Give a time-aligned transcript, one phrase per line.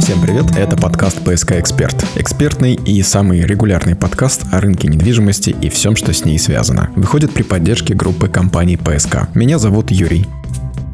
[0.00, 2.04] Всем привет, это подкаст «ПСК Эксперт».
[2.16, 6.90] Экспертный и самый регулярный подкаст о рынке недвижимости и всем, что с ней связано.
[6.96, 9.28] Выходит при поддержке группы компаний «ПСК».
[9.34, 10.26] Меня зовут Юрий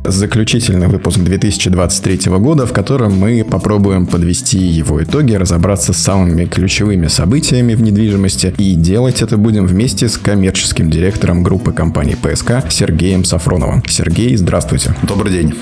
[0.05, 7.09] заключительный выпуск 2023 года, в котором мы попробуем подвести его итоги, разобраться с самыми ключевыми
[7.09, 13.25] событиями в недвижимости и делать это будем вместе с коммерческим директором группы компании ПСК Сергеем
[13.25, 13.83] Сафроновым.
[13.89, 14.95] Сергей, здравствуйте.
[15.03, 15.55] Добрый день.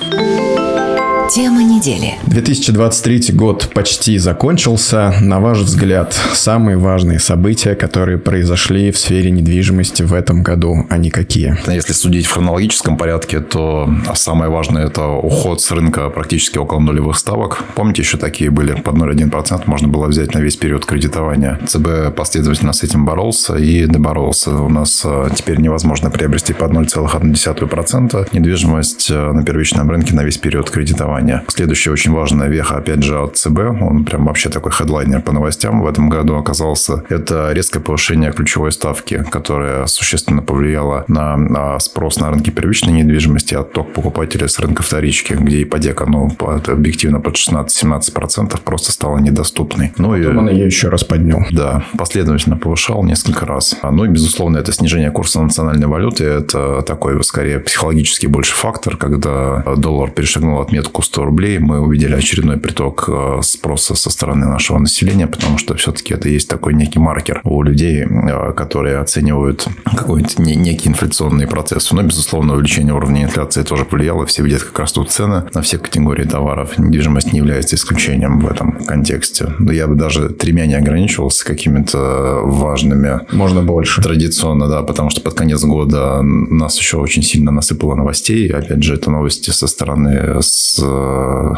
[1.30, 2.16] Тема недели.
[2.26, 5.14] 2023 год почти закончился.
[5.22, 11.08] На ваш взгляд, самые важные события, которые произошли в сфере недвижимости в этом году, они
[11.08, 11.56] какие?
[11.66, 17.16] Если судить в хронологическом порядке, то самое важное– это уход с рынка практически около нулевых
[17.16, 17.64] ставок.
[17.74, 18.74] Помните, еще такие были?
[18.74, 21.58] Под 0,1% можно было взять на весь период кредитования.
[21.66, 24.50] ЦБ последовательно с этим боролся и доборолся.
[24.50, 30.36] У нас э, теперь невозможно приобрести под 0,1% недвижимость э, на первичном рынке на весь
[30.36, 31.44] период кредитования кредитования.
[31.48, 35.82] Следующая очень важная веха, опять же, от ЦБ, он прям вообще такой хедлайнер по новостям
[35.82, 42.18] в этом году оказался, это резкое повышение ключевой ставки, которое существенно повлияло на, на спрос
[42.18, 48.60] на рынке первичной недвижимости, отток покупателей с рынка вторички, где ипотека, ну, объективно под 16-17%
[48.64, 49.92] просто стала недоступной.
[49.98, 51.44] Ну, и он ее еще раз поднял.
[51.50, 53.76] Да, последовательно повышал несколько раз.
[53.82, 56.24] Ну и, безусловно, это снижение курса национальной валюты.
[56.24, 62.56] Это такой, скорее, психологический больше фактор, когда доллар перешагнул отметку 100 рублей, мы увидели очередной
[62.56, 67.40] приток э, спроса со стороны нашего населения, потому что все-таки это есть такой некий маркер
[67.44, 71.92] у людей, э, которые оценивают какой-то некий инфляционный процесс.
[71.92, 74.26] Но, безусловно, увеличение уровня инфляции тоже повлияло.
[74.26, 76.78] Все видят, как растут цены на все категории товаров.
[76.78, 79.54] Недвижимость не является исключением в этом контексте.
[79.60, 83.20] Я бы даже тремя не ограничивался какими-то важными.
[83.32, 84.02] Можно больше.
[84.02, 88.48] Традиционно, да, потому что под конец года нас еще очень сильно насыпало новостей.
[88.48, 90.80] Опять же, это новости со стороны с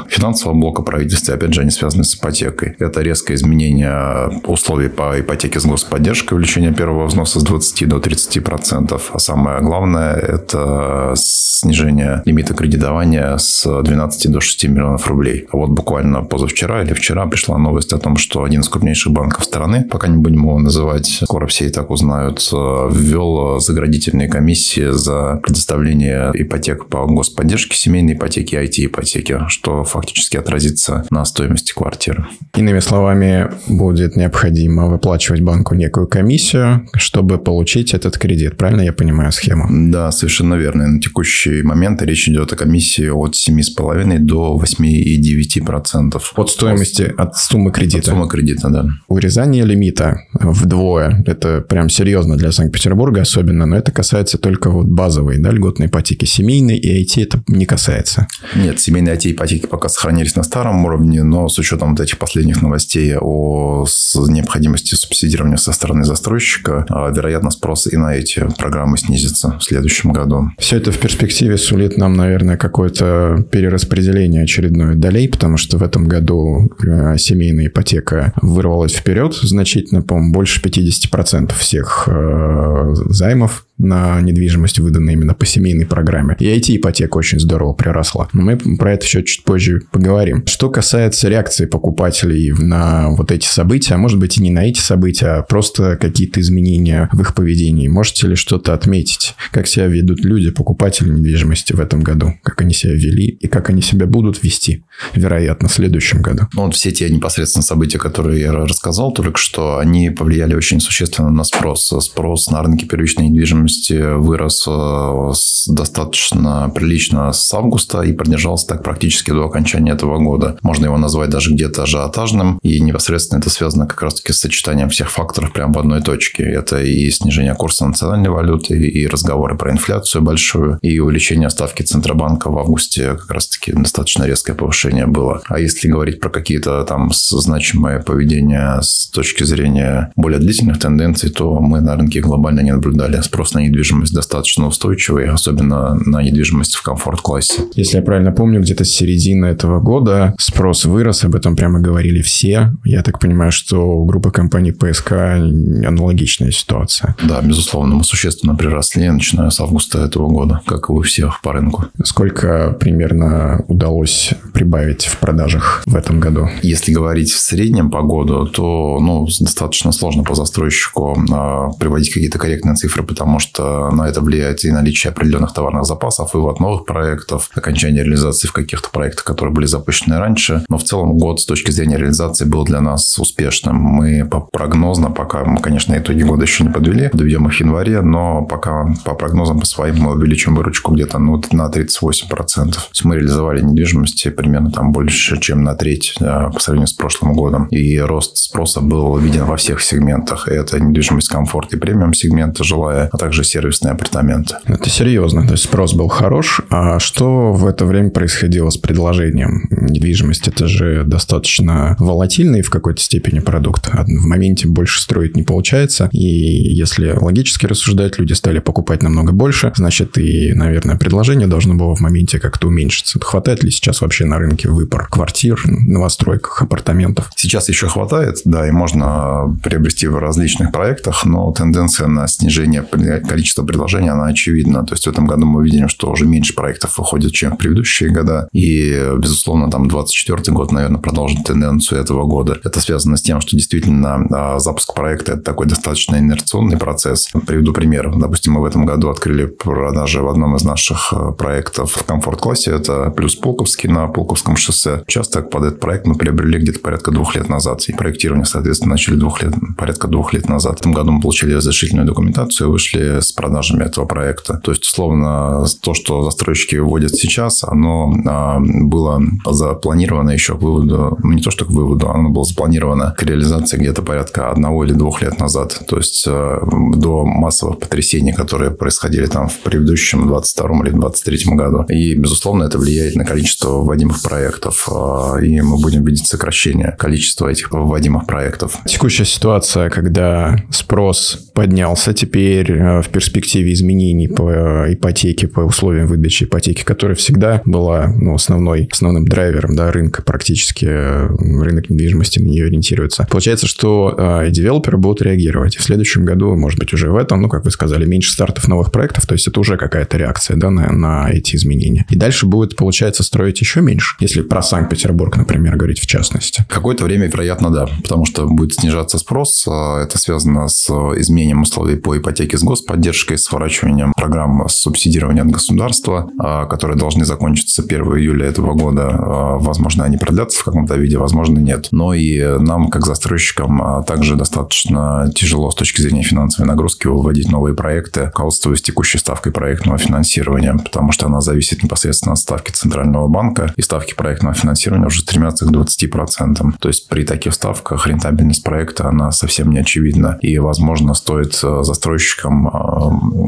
[0.08, 2.76] финансового блока правительства, опять же, они связаны с ипотекой.
[2.78, 8.44] Это резкое изменение условий по ипотеке с господдержкой, увеличение первого взноса с 20 до 30
[8.44, 9.10] процентов.
[9.12, 15.46] А самое главное, это снижение лимита кредитования с 12 до 6 миллионов рублей.
[15.52, 19.44] А вот буквально позавчера или вчера пришла новость о том, что один из крупнейших банков
[19.44, 25.40] страны, пока не будем его называть, скоро все и так узнают, ввел заградительные комиссии за
[25.42, 32.26] предоставление ипотек по господдержке, семейной ипотеки и IT-ипотеки ипотеки, что фактически отразится на стоимости квартиры.
[32.56, 38.56] Иными словами, будет необходимо выплачивать банку некую комиссию, чтобы получить этот кредит.
[38.56, 39.66] Правильно я понимаю схему?
[39.90, 40.86] Да, совершенно верно.
[40.86, 46.22] На текущий момент речь идет о комиссии от 7,5 до 8,9%.
[46.36, 47.98] От стоимости, от суммы кредита?
[47.98, 48.86] От суммы кредита, да.
[49.08, 51.22] Урезание лимита вдвое.
[51.26, 56.24] Это прям серьезно для Санкт-Петербурга особенно, но это касается только вот базовой, да, льготной ипотеки.
[56.24, 58.26] Семейной и IT это не касается.
[58.54, 62.62] Нет, семейной эти ипотеки пока сохранились на старом уровне, но с учетом вот этих последних
[62.62, 63.84] новостей о
[64.28, 70.12] необходимости субсидирования со стороны застройщика, а, вероятно, спрос и на эти программы снизится в следующем
[70.12, 70.50] году.
[70.58, 76.06] Все это в перспективе сулит нам, наверное, какое-то перераспределение очередное долей, потому что в этом
[76.06, 84.78] году э, семейная ипотека вырвалась вперед значительно, по-моему, больше 50% всех э, займов на недвижимость,
[84.78, 86.36] выданные именно по семейной программе.
[86.38, 88.28] И IT-ипотека очень здорово приросла.
[88.32, 90.44] Но мы про это еще чуть позже поговорим.
[90.46, 94.80] Что касается реакции покупателей на вот эти события, а может быть и не на эти
[94.80, 99.34] события, а просто какие-то изменения в их поведении, можете ли что-то отметить?
[99.50, 102.34] Как себя ведут люди, покупатели недвижимости в этом году?
[102.42, 104.84] Как они себя вели и как они себя будут вести,
[105.14, 106.44] вероятно, в следующем году?
[106.54, 111.30] Ну, вот все те непосредственно события, которые я рассказал только что, они повлияли очень существенно
[111.30, 111.92] на спрос.
[112.00, 118.82] Спрос на рынке первичной недвижимости недвижимости вырос э, достаточно прилично с августа и продержался так
[118.82, 120.56] практически до окончания этого года.
[120.62, 125.10] Можно его назвать даже где-то ажиотажным, и непосредственно это связано как раз-таки с сочетанием всех
[125.10, 126.44] факторов прямо в одной точке.
[126.44, 132.50] Это и снижение курса национальной валюты, и разговоры про инфляцию большую, и увеличение ставки Центробанка
[132.50, 135.42] в августе как раз-таки достаточно резкое повышение было.
[135.48, 141.60] А если говорить про какие-то там значимые поведения с точки зрения более длительных тенденций, то
[141.60, 143.20] мы на рынке глобально не наблюдали.
[143.20, 147.62] Спрос на недвижимость достаточно устойчивый, особенно на недвижимость в комфорт-классе.
[147.74, 152.20] Если я правильно помню, где-то с середины этого года спрос вырос, об этом прямо говорили
[152.22, 152.72] все.
[152.84, 157.16] Я так понимаю, что у группы компаний ПСК аналогичная ситуация.
[157.22, 161.52] Да, безусловно, мы существенно приросли, начиная с августа этого года, как и у всех по
[161.52, 161.86] рынку.
[162.04, 166.48] Сколько примерно удалось прибавить в продажах в этом году?
[166.62, 172.38] Если говорить в среднем по году, то ну, достаточно сложно по застройщику а, приводить какие-то
[172.38, 176.84] корректные цифры, потому что что на это влияет и наличие определенных товарных запасов, вывод новых
[176.84, 180.64] проектов, окончание реализации в каких-то проектах, которые были запущены раньше.
[180.68, 183.76] Но в целом год с точки зрения реализации был для нас успешным.
[183.76, 188.00] Мы по прогнозно пока, мы, конечно, итоги года еще не подвели, доведем их в январе,
[188.02, 192.72] но пока по прогнозам по своим мы увеличим выручку где-то ну, на 38%.
[192.72, 196.92] То есть мы реализовали недвижимости примерно там больше, чем на треть да, по сравнению с
[196.92, 197.66] прошлым годом.
[197.68, 200.48] И рост спроса был виден во всех сегментах.
[200.48, 204.56] Это недвижимость комфорт и премиум сегмента жилая, а также сервисные апартаменты.
[204.66, 205.46] Это серьезно.
[205.46, 206.60] То есть спрос был хорош.
[206.70, 209.68] А что в это время происходило с предложением?
[209.70, 213.88] Недвижимость это же достаточно волатильный в какой-то степени продукт.
[213.88, 216.08] В моменте больше строить не получается.
[216.12, 221.94] И если логически рассуждать, люди стали покупать намного больше, значит и, наверное, предложение должно было
[221.94, 223.18] в моменте как-то уменьшиться.
[223.20, 227.30] Хватает ли сейчас вообще на рынке выбор квартир, новостройках, апартаментов?
[227.36, 232.82] Сейчас еще хватает, да, и можно приобрести в различных проектах, но тенденция на снижение
[233.26, 234.84] количества предложений, она очевидна.
[234.84, 238.10] То есть в этом году мы видим, что уже меньше проектов выходит, чем в предыдущие
[238.10, 238.48] года.
[238.52, 242.58] И, безусловно, там 24 год, наверное, продолжит тенденцию этого года.
[242.64, 247.30] Это связано с тем, что действительно а, запуск проекта– это такой достаточно инерционный процесс.
[247.46, 248.12] Приведу пример.
[248.16, 252.72] Допустим, мы в этом году открыли продажи в одном из наших а, проектов в комфорт-классе.
[252.72, 255.02] Это плюс Пулковский на Пулковском шоссе.
[255.06, 257.82] Участок под этот проект мы приобрели где-то порядка двух лет назад.
[257.88, 260.78] И проектирование, соответственно, начали двух лет, порядка двух лет назад.
[260.78, 262.72] В этом году мы получили разрешительную документацию и
[263.20, 264.60] с продажами этого проекта.
[264.62, 271.18] То есть, условно, то, что застройщики вводят сейчас, оно а, было запланировано еще к выводу,
[271.22, 274.92] ну, не то, что к выводу, оно было запланировано к реализации где-то порядка одного или
[274.92, 275.82] двух лет назад.
[275.88, 276.58] То есть, э,
[276.94, 281.84] до массовых потрясений, которые происходили там в предыдущем 22 или 23 году.
[281.88, 284.88] И, безусловно, это влияет на количество вводимых проектов.
[284.90, 288.78] А, и мы будем видеть сокращение количества этих вводимых проектов.
[288.86, 296.44] Текущая ситуация, когда спрос поднялся, теперь э, в перспективе изменений по ипотеке, по условиям выдачи
[296.44, 302.46] ипотеки, которая всегда была ну, основной, основным драйвером да, рынка, практически э, рынок недвижимости на
[302.46, 303.26] нее ориентируется.
[303.30, 305.76] Получается, что э, девелоперы будут реагировать.
[305.76, 308.68] И в следующем году, может быть, уже в этом, ну, как вы сказали, меньше стартов
[308.68, 312.06] новых проектов, то есть это уже какая-то реакция да, на, на эти изменения.
[312.10, 316.64] И дальше будет, получается, строить еще меньше, если про Санкт-Петербург, например, говорить в частности.
[316.68, 319.66] Какое-то время, вероятно, да, потому что будет снижаться спрос.
[319.68, 326.30] Э, это связано с изменением условий по ипотеке с господдержкой, сворачиванием программ субсидирования от государства,
[326.38, 329.08] э, которые должны закончиться 1 июля этого года.
[329.08, 331.88] Э, возможно, они продлятся в каком-то виде, возможно, нет.
[331.90, 337.74] Но и нам, как застройщикам, также достаточно тяжело с точки зрения финансовой нагрузки выводить новые
[337.74, 343.72] проекты, руководствуясь текущей ставкой проектного финансирования, потому что она зависит непосредственно от ставки Центрального банка,
[343.76, 346.74] и ставки проектного финансирования уже стремятся к 20%.
[346.78, 350.38] То есть при таких ставках рентабельность проекта, она совсем не очевидна.
[350.40, 352.75] И, возможно, стоит э, застройщикам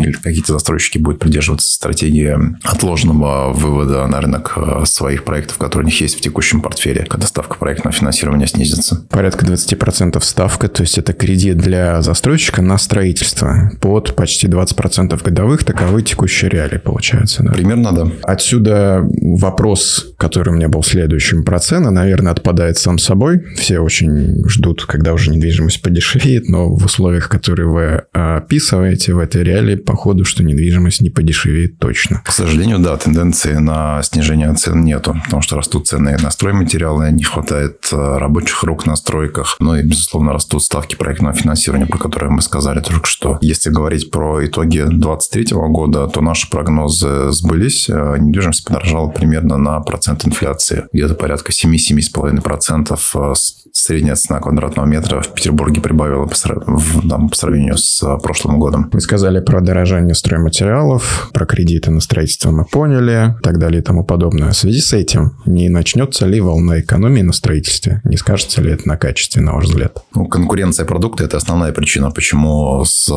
[0.00, 5.88] или какие-то застройщики будут придерживаться стратегии отложенного вывода на рынок э, своих проектов, которые у
[5.88, 9.06] них есть в текущем портфеле, когда ставка проектного финансирования снизится.
[9.10, 15.64] Порядка 20% ставка, то есть это кредит для застройщика на строительство под почти 20% годовых,
[15.64, 17.42] таковы текущие реалии, получается.
[17.42, 17.52] Да?
[17.52, 18.08] Примерно, да.
[18.22, 23.44] Отсюда вопрос, который у меня был следующим про цены, наверное, отпадает сам собой.
[23.56, 29.43] Все очень ждут, когда уже недвижимость подешевеет, но в условиях, которые вы описываете в этой
[29.43, 32.23] реалии, походу, что недвижимость не подешевеет точно.
[32.25, 37.25] К сожалению, да, тенденции на снижение цен нету, потому что растут цены на стройматериалы, не
[37.25, 42.31] хватает э, рабочих рук на стройках, ну и, безусловно, растут ставки проектного финансирования, про которые
[42.31, 43.38] мы сказали только что.
[43.40, 47.88] Если говорить про итоги 2023 года, то наши прогнозы сбылись.
[47.90, 50.85] Э, недвижимость подорожала примерно на процент инфляции.
[50.92, 52.99] Где-то порядка 7-7,5%.
[53.14, 53.35] Э,
[53.73, 58.90] средняя цена квадратного метра в Петербурге прибавила по, сравнению с прошлым годом.
[58.92, 64.05] Вы сказали про дорожание стройматериалов, про кредиты на строительство мы поняли, так далее и тому
[64.05, 64.50] подобное.
[64.50, 68.03] В связи с этим не начнется ли волна экономии на строительстве?
[68.05, 70.05] Не скажется ли это на качестве, на ваш взгляд?
[70.15, 73.09] Ну, конкуренция продукта– это основная причина, почему с,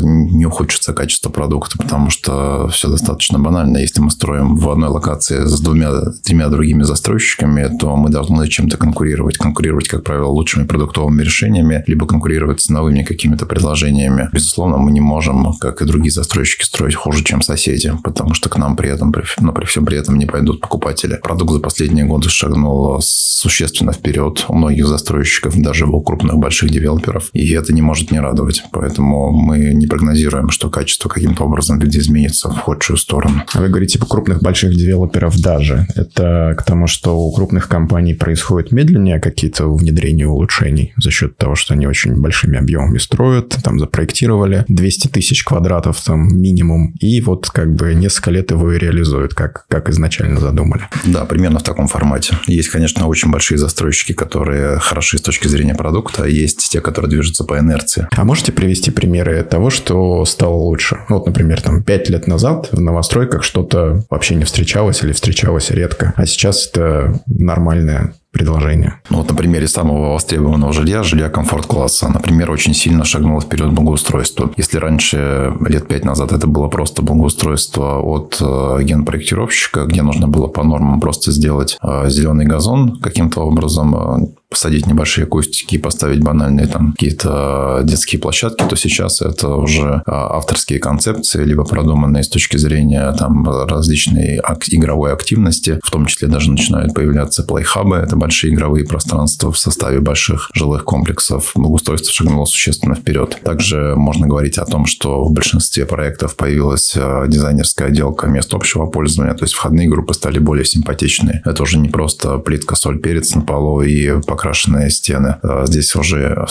[0.00, 3.76] не ухудшится качество продукта, потому что все достаточно банально.
[3.76, 9.36] Если мы строим в одной локации с двумя-тремя другими застройщиками, то мы должны чем-то конкурировать.
[9.36, 14.30] Конкурировать, как правило, лучшими продуктовыми решениями, либо конкурировать с новыми какими-то предложениями.
[14.32, 15.17] Безусловно, мы не можем,
[15.60, 19.52] как и другие застройщики, строить хуже, чем соседи, потому что к нам при этом, но
[19.52, 21.18] при всем при этом не пойдут покупатели.
[21.22, 27.30] Продукт за последние годы шагнул существенно вперед у многих застройщиков, даже у крупных больших девелоперов,
[27.32, 28.62] и это не может не радовать.
[28.72, 33.42] Поэтому мы не прогнозируем, что качество каким-то образом видоизменится в худшую сторону.
[33.54, 35.86] А вы говорите по крупных больших девелоперов даже.
[35.94, 41.54] Это к тому, что у крупных компаний происходит медленнее какие-то внедрения улучшений за счет того,
[41.54, 47.50] что они очень большими объемами строят, там запроектировали 200 тысяч квадратов там минимум, и вот
[47.50, 50.82] как бы несколько лет его и реализуют, как, как изначально задумали.
[51.04, 52.36] Да, примерно в таком формате.
[52.46, 57.10] Есть, конечно, очень большие застройщики, которые хороши с точки зрения продукта, а есть те, которые
[57.10, 58.08] движутся по инерции.
[58.12, 60.98] А можете привести примеры того, что стало лучше?
[61.08, 65.70] Ну, вот, например, там 5 лет назад в новостройках что-то вообще не встречалось или встречалось
[65.70, 69.00] редко, а сейчас это нормальная предложение.
[69.10, 74.50] Ну, вот на примере самого востребованного жилья, жилья комфорт-класса, например, очень сильно шагнуло вперед благоустройство.
[74.56, 80.46] Если раньше, лет пять назад, это было просто благоустройство от э, генпроектировщика, где нужно было
[80.46, 86.66] по нормам просто сделать э, зеленый газон каким-то образом, э, посадить небольшие кустики поставить банальные
[86.66, 93.12] там какие-то детские площадки, то сейчас это уже авторские концепции, либо продуманные с точки зрения
[93.12, 94.40] там различной
[94.70, 100.00] игровой активности, в том числе даже начинают появляться плейхабы, это большие игровые пространства в составе
[100.00, 101.52] больших жилых комплексов.
[101.54, 103.38] Благоустройство шагнуло существенно вперед.
[103.44, 108.86] Также можно говорить о том, что в большинстве проектов появилась э, дизайнерская отделка мест общего
[108.86, 111.42] пользования, то есть входные группы стали более симпатичные.
[111.44, 115.36] Это уже не просто плитка, соль, перец на полу и покрашенные стены.
[115.42, 116.46] Э, здесь уже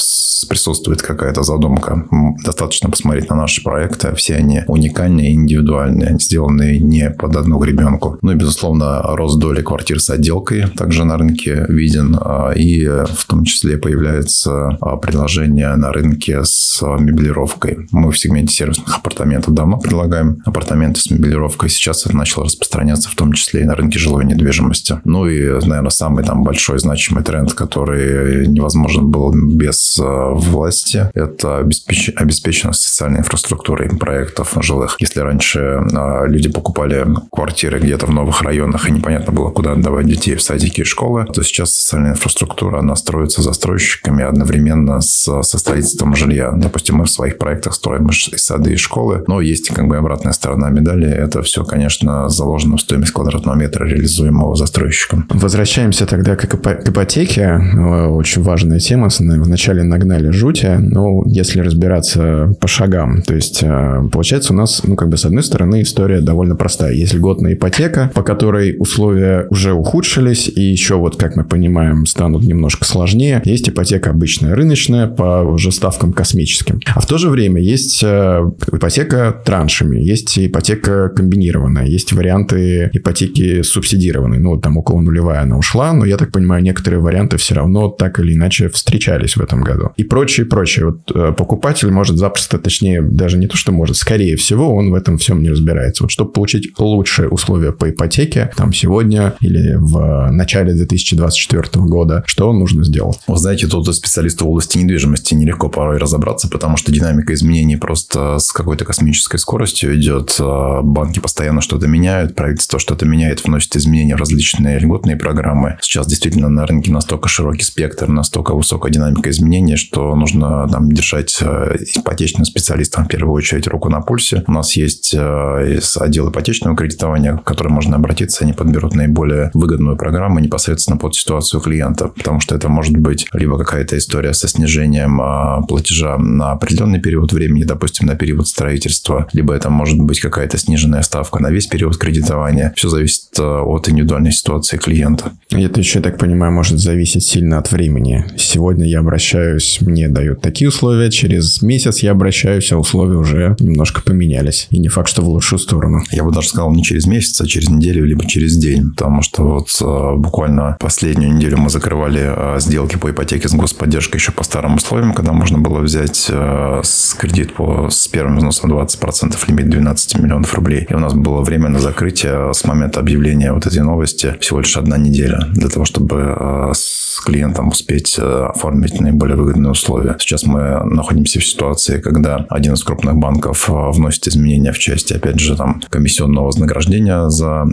[0.50, 2.06] присутствует какая-то задумка.
[2.44, 4.13] Достаточно посмотреть на наши проекты.
[4.15, 8.17] Все они уникальные индивидуальные, сделанные не под одну гребенку.
[8.22, 13.25] Ну и, безусловно, рост доли квартир с отделкой также на рынке виден, а, и в
[13.27, 17.88] том числе появляется а, предложение на рынке с меблировкой.
[17.91, 21.70] Мы в сегменте сервисных апартаментов давно предлагаем апартаменты с меблировкой.
[21.70, 25.00] Сейчас это начало распространяться в том числе и на рынке жилой недвижимости.
[25.06, 31.60] Ну и, наверное, самый там большой значимый тренд, который невозможен был без а, власти, это
[31.60, 32.12] обеспеч...
[32.16, 34.96] обеспеченность социальной инфраструктурой проектов жилых.
[35.00, 35.82] Если раньше
[36.26, 40.82] люди покупали квартиры где-то в новых районах и непонятно было, куда отдавать детей в садики
[40.82, 46.52] и школы, то сейчас социальная инфраструктура, она строится застройщиками одновременно с, со строительством жилья.
[46.52, 50.34] Допустим, мы в своих проектах строим и сады, и школы, но есть как бы обратная
[50.34, 51.10] сторона медали.
[51.10, 55.28] Это все, конечно, заложено в стоимость квадратного метра, реализуемого застройщиком.
[55.30, 57.62] Возвращаемся тогда к, ипотеке.
[57.74, 59.10] Очень важная тема.
[59.20, 64.96] Вначале нагнали жути, но если разбираться по шагам, то есть э, получается у нас, ну,
[64.96, 66.94] как бы с одной стороны, история довольно простая.
[66.94, 72.44] Есть льготная ипотека, по которой условия уже ухудшились, и еще вот как мы понимаем, станут
[72.44, 73.42] немножко сложнее.
[73.46, 76.80] Есть ипотека обычная рыночная по уже ставкам космическим.
[76.94, 83.62] А в то же время есть э, ипотека траншами, есть ипотека комбинированная, есть варианты ипотеки
[83.62, 84.40] субсидированной.
[84.40, 88.20] Ну, там около нулевая она ушла, но я так понимаю, некоторые варианты все равно так
[88.20, 89.92] или иначе встречались в этом году.
[89.98, 90.86] И прочее, прочее.
[90.88, 94.94] Вот э, покупатель может запросто, точнее, даже не то, что может, скорее всего, он в
[94.94, 96.04] этом всем не разбирается.
[96.04, 102.24] Вот чтобы получить лучшие условия по ипотеке, там сегодня или в начале 2020 2024 года.
[102.26, 103.20] Что нужно сделать?
[103.28, 108.40] Вы знаете, тут специалисту в области недвижимости нелегко порой разобраться, потому что динамика изменений просто
[108.40, 110.36] с какой-то космической скоростью идет.
[110.40, 115.78] А, банки постоянно что-то меняют, правительство что-то меняет, вносит изменения в различные льготные программы.
[115.82, 121.38] Сейчас действительно на рынке настолько широкий спектр, настолько высокая динамика изменений, что нужно там, держать
[121.42, 124.44] а, ипотечным специалистам в первую очередь руку на пульсе.
[124.48, 125.63] У нас есть а,
[126.00, 131.16] отдел ипотечного кредитования, к которому можно обратиться, они подберут наиболее выгодную программу непосредственно по под
[131.16, 136.51] ситуацию клиента, потому что это может быть либо какая-то история со снижением а, платежа на
[136.51, 141.50] определенный период времени, допустим, на период строительства, либо это может быть какая-то сниженная ставка на
[141.50, 142.74] весь период кредитования.
[142.75, 145.32] Все зависит от индивидуальной ситуации клиента.
[145.50, 148.25] Это еще, я так понимаю, может зависеть сильно от времени.
[148.36, 154.01] Сегодня я обращаюсь, мне дают такие условия, через месяц я обращаюсь, а условия уже немножко
[154.01, 154.67] поменялись.
[154.72, 156.01] И не факт, что в лучшую сторону.
[156.12, 159.44] Я бы даже сказал не через месяц, а через неделю, либо через день, потому что
[159.44, 164.44] вот а, буквально Последнюю неделю мы закрывали а, сделки по ипотеке с господдержкой еще по
[164.44, 169.70] старым условиям, когда можно было взять а, с кредит по, с первым взносом 20%, лимит
[169.70, 170.88] 12 миллионов рублей.
[170.89, 174.75] И у нас было время на закрытие с момента объявления вот этой новости всего лишь
[174.75, 176.74] одна неделя для того, чтобы
[177.18, 180.16] с клиентом успеть оформить наиболее выгодные условия.
[180.20, 185.40] Сейчас мы находимся в ситуации, когда один из крупных банков вносит изменения в части, опять
[185.40, 187.64] же, там, комиссионного вознаграждения за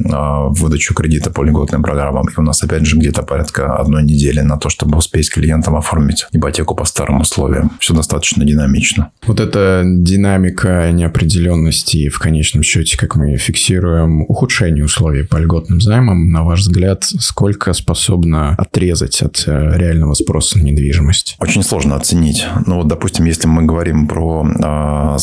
[0.50, 2.26] выдачу кредита по льготным программам.
[2.26, 6.26] И у нас, опять же, где-то порядка одной недели на то, чтобы успеть клиентам оформить
[6.32, 7.70] ипотеку по старым условиям.
[7.80, 9.10] Все достаточно динамично.
[9.26, 16.30] Вот эта динамика неопределенности в конечном счете, как мы фиксируем, ухудшение условий по льготным займам,
[16.32, 21.36] на ваш взгляд, сколько способна отрезать от появится реального спроса на недвижимость?
[21.40, 22.46] Очень сложно оценить.
[22.66, 25.16] Ну, вот, допустим, если мы говорим про а,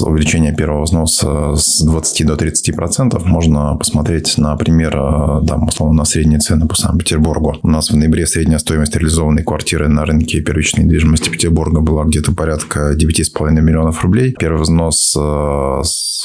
[0.00, 5.98] увеличение первого взноса с 20 до 30 процентов, можно посмотреть на пример, а, там, условно,
[5.98, 7.56] на средние цены по Санкт-Петербургу.
[7.62, 12.32] У нас в ноябре средняя стоимость реализованной квартиры на рынке первичной недвижимости Петербурга была где-то
[12.32, 14.34] порядка 9,5 миллионов рублей.
[14.38, 15.16] Первый взнос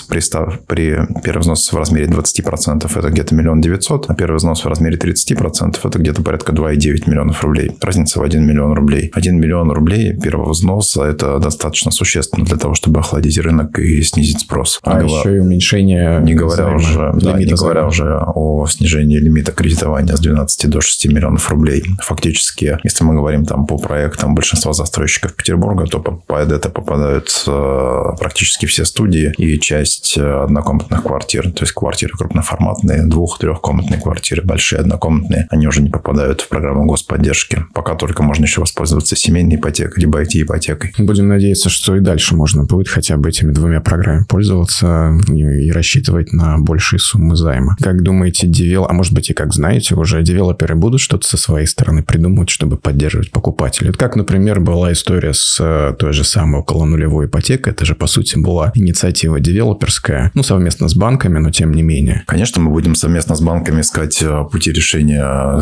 [0.04, 0.22] при,
[0.68, 4.98] при первый взнос в размере 20% это где-то миллион девятьсот, а первый взнос в размере
[4.98, 7.72] 30% это где-то порядка 2,9 миллионов рублей.
[7.82, 9.12] Разница в 1 миллион рублей.
[9.14, 14.42] 1 миллион рублей первого взноса это достаточно существенно для того, чтобы охладить рынок и снизить
[14.42, 14.80] спрос.
[14.84, 19.52] А не еще и уменьшение не говоря уже, да, не говоря уже о снижении лимита
[19.52, 21.84] кредитования с 12 до 6 миллионов рублей.
[22.02, 28.04] Фактически, если мы говорим там по проектам большинства застройщиков Петербурга, то под это попадают э,
[28.20, 31.52] практически все студии и часть э, однокомнатных квартир.
[31.52, 37.66] То есть квартиры крупноформатные, двух-трехкомнатные квартиры, большие однокомнатные, они уже не попадают в программу господдержки.
[37.74, 40.94] Пока только можно еще воспользоваться семейной ипотекой, либо IT-ипотекой.
[40.98, 45.72] Будем надеяться, что и дальше можно будет хотя бы этими двумя программами пользоваться и, и
[45.72, 47.76] рассчитывать на большие суммы займа.
[47.80, 51.68] Как думаете, девел, а может быть и как знаете, уже девелоперы будут что-то со своей
[51.68, 53.90] стороны придумывать, чтобы поддерживать покупателей?
[53.90, 57.74] Вот как, например, была история с э, той же самой около нулевой ипотекой.
[57.74, 59.40] Это же, по сути, была инициатива
[59.84, 62.24] девелоперская, ну, совместно с банками, но тем не менее.
[62.28, 65.62] Конечно, мы будем совместно с банками искать э, пути решения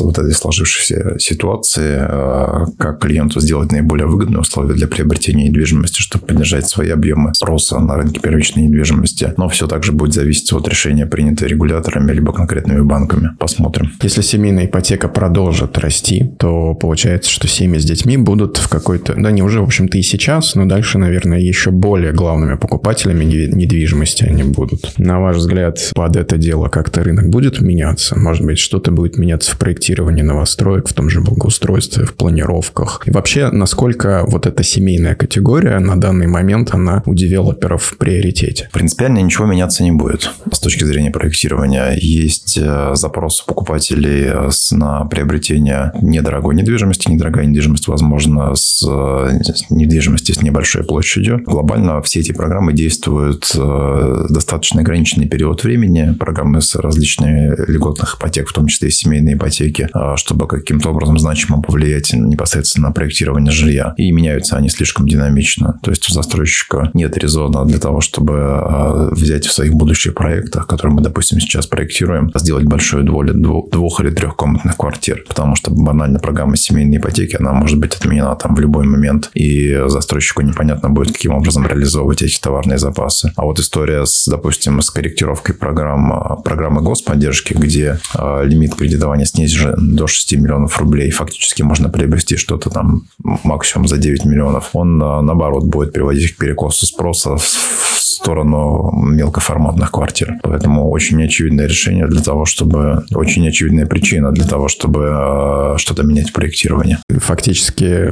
[0.00, 6.26] вот этой сложившейся ситуации, э, как клиенту сделать наиболее выгодные условия для приобретения недвижимости, чтобы
[6.26, 9.34] поддержать свои объемы спроса на рынке первичной недвижимости.
[9.36, 13.30] Но все также будет зависеть от решения, принятого регуляторами либо конкретными банками.
[13.38, 13.92] Посмотрим.
[14.02, 19.14] Если семейная ипотека продолжит расти, то получается, что семьи с детьми будут в какой-то...
[19.16, 23.24] Да, не уже, в общем-то, и сейчас, но дальше, наверное, еще более главными покупателями
[23.60, 24.98] недвижимости они будут.
[24.98, 28.18] На ваш взгляд, под это дело как-то рынок будет меняться?
[28.18, 33.02] Может быть, что-то будет меняться в проектировании новостроек, в том же благоустройстве, в планировках?
[33.06, 38.68] И вообще, насколько вот эта семейная категория на данный момент, она у девелоперов в приоритете?
[38.72, 41.94] Принципиально ничего меняться не будет с точки зрения проектирования.
[41.96, 47.10] Есть э, запрос покупателей э, на приобретение недорогой недвижимости.
[47.10, 49.38] Недорогая недвижимость, возможно, с э,
[49.70, 51.42] недвижимости с небольшой площадью.
[51.44, 56.14] Глобально все эти программы действуют достаточно ограниченный период времени.
[56.18, 61.62] Программы с различными льготных ипотек, в том числе и семейные ипотеки, чтобы каким-то образом значимо
[61.62, 63.94] повлиять непосредственно на проектирование жилья.
[63.96, 65.78] И меняются они слишком динамично.
[65.82, 70.66] То есть у застройщика нет резона для того, чтобы а, взять в своих будущих проектах,
[70.66, 75.24] которые мы, допустим, сейчас проектируем, сделать большую долю двух или трехкомнатных квартир.
[75.28, 79.30] Потому что банально программа семейной ипотеки, она может быть отменена там в любой момент.
[79.34, 83.32] И застройщику непонятно будет, каким образом реализовывать эти товарные запасы.
[83.40, 89.96] А вот история, с, допустим, с корректировкой программ, программы господдержки, где э, лимит кредитования снизен
[89.96, 95.20] до 6 миллионов рублей, фактически можно приобрести что-то там максимум за 9 миллионов, он, э,
[95.22, 100.34] наоборот, будет приводить к перекосу спроса в сторону мелкоформатных квартир.
[100.42, 103.04] Поэтому очень очевидное решение для того, чтобы...
[103.14, 106.98] Очень очевидная причина для того, чтобы э, что-то менять в проектировании.
[107.08, 108.10] Фактически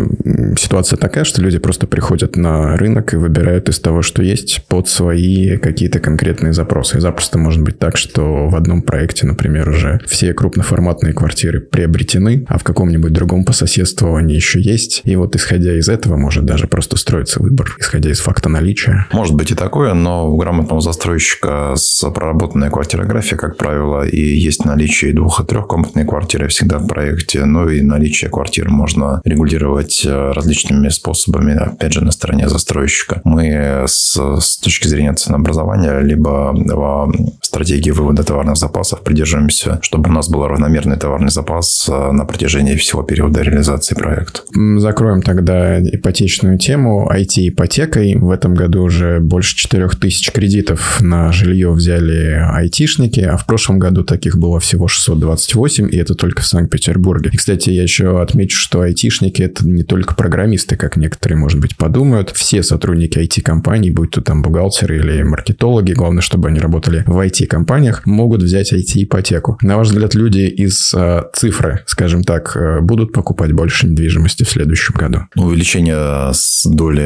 [0.59, 4.89] ситуация такая, что люди просто приходят на рынок и выбирают из того, что есть, под
[4.89, 6.99] свои какие-то конкретные запросы.
[6.99, 12.45] И запросто может быть так, что в одном проекте, например, уже все крупноформатные квартиры приобретены,
[12.49, 15.03] а в каком-нибудь другом по соседству они еще есть.
[15.05, 19.07] И вот исходя из этого может даже просто строиться выбор, исходя из факта наличия.
[19.13, 24.65] Может быть и такое, но у грамотного застройщика с проработанной квартирографией, как правило, и есть
[24.65, 30.33] наличие двух- и трехкомнатной квартиры всегда в проекте, ну и наличие квартир можно регулировать э,
[30.33, 33.21] различными способами, опять же, на стороне застройщика.
[33.25, 37.13] Мы с, с точки зрения ценообразования либо в
[37.43, 42.77] стратегии вывода товарных запасов придерживаемся, чтобы у нас был равномерный товарный запас э, на протяжении
[42.77, 44.43] всего периода реализации проекта.
[44.79, 47.11] Закроем тогда ипотечную тему.
[47.13, 53.45] IT-ипотекой в этом году уже больше 4 тысяч кредитов на жилье взяли айтишники, а в
[53.45, 57.31] прошлом году таких было всего 628, и это только в Санкт-Петербурге.
[57.33, 61.77] И, кстати, я еще отмечу, что айтишники это не только программисты, как некоторые, может быть,
[61.77, 62.31] подумают.
[62.31, 68.07] Все сотрудники IT-компаний, будь то там бухгалтеры или маркетологи, главное, чтобы они работали в IT-компаниях,
[68.07, 69.59] могут взять IT-ипотеку.
[69.61, 74.49] На ваш взгляд, люди из э, цифры, скажем так, э, будут покупать больше недвижимости в
[74.49, 75.27] следующем году?
[75.37, 77.05] Увеличение с доли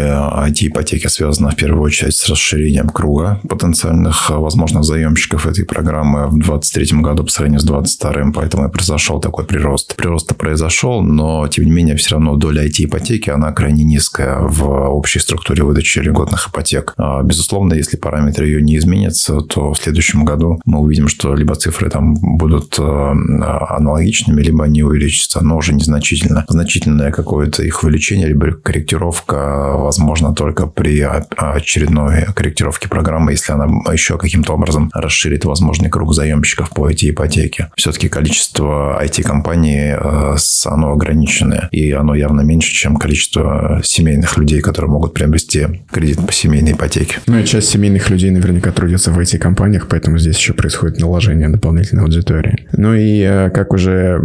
[0.48, 6.38] IT-ипотеки связано в первую очередь с расширением круга потенциальных э, возможных заемщиков этой программы в
[6.38, 9.96] 2023 году по сравнению с 2022, поэтому и произошел такой прирост.
[9.96, 14.64] Прирост произошел, но тем не менее все равно доля IT-ипотеки ипотеки, она крайне низкая в
[14.64, 16.94] общей структуре выдачи льготных ипотек.
[16.96, 21.54] А, безусловно, если параметры ее не изменятся, то в следующем году мы увидим, что либо
[21.54, 26.44] цифры там будут аналогичными, либо они увеличатся, но уже незначительно.
[26.48, 34.18] Значительное какое-то их увеличение, либо корректировка возможно только при очередной корректировке программы, если она еще
[34.18, 37.70] каким-то образом расширит возможный круг заемщиков по эти ипотеке.
[37.76, 44.90] Все-таки количество IT-компаний, э, оно ограниченное, и оно явно меньше, чем количество семейных людей, которые
[44.90, 47.18] могут приобрести кредит по семейной ипотеке.
[47.26, 52.04] Ну и часть семейных людей наверняка трудятся в IT-компаниях, поэтому здесь еще происходит наложение дополнительной
[52.04, 52.66] аудитории.
[52.72, 54.20] Ну и, э, как уже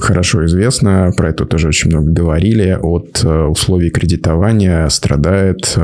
[0.00, 5.76] хорошо известно, про это тоже очень много говорили, от э, условий кредитования страдает